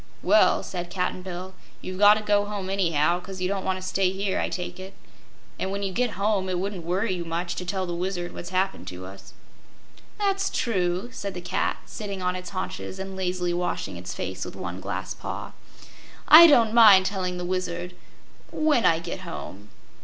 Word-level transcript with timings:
"Well," 0.23 0.63
said 0.63 0.89
Cap'n 0.89 1.21
Bill, 1.21 1.53
"you've 1.79 1.99
got 1.99 2.15
to 2.15 2.23
go 2.23 2.45
home, 2.45 2.71
anyhow, 2.71 3.19
'cause 3.21 3.39
you 3.39 3.47
don't 3.47 3.63
want 3.63 3.79
to 3.79 3.87
stay 3.87 4.09
here, 4.11 4.39
I 4.39 4.49
take 4.49 4.79
it. 4.79 4.95
And, 5.59 5.69
when 5.69 5.83
you 5.83 5.93
get 5.93 6.13
home, 6.17 6.49
it 6.49 6.57
wouldn't 6.57 6.83
worry 6.83 7.13
you 7.13 7.23
much 7.23 7.53
to 7.57 7.65
tell 7.65 7.85
the 7.85 7.93
Wizard 7.93 8.33
what's 8.33 8.49
happened 8.49 8.87
to 8.87 9.05
us." 9.05 9.33
"That's 10.17 10.49
true," 10.49 11.09
said 11.11 11.35
the 11.35 11.39
cat, 11.39 11.77
sitting 11.85 12.19
on 12.19 12.35
its 12.35 12.49
haunches 12.49 12.97
and 12.97 13.15
lazily 13.15 13.53
washing 13.53 13.95
its 13.95 14.11
face 14.15 14.43
with 14.43 14.55
one 14.55 14.81
glass 14.81 15.13
paw. 15.13 15.51
"I 16.27 16.47
don't 16.47 16.73
mind 16.73 17.05
telling 17.05 17.37
the 17.37 17.45
Wizard 17.45 17.93
when 18.49 18.87
I 18.87 18.97
get 18.97 19.19
home." 19.19 19.69